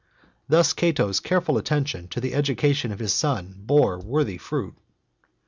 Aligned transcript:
Thus. 0.49 0.73
Cato's 0.73 1.19
careful 1.19 1.59
attention 1.59 2.07
to 2.07 2.19
the 2.19 2.33
education 2.33 2.91
of 2.91 2.97
his 2.97 3.13
son 3.13 3.53
bore 3.55 3.99
worthy 3.99 4.39
fruit. 4.39 4.73
XXI. 4.73 4.79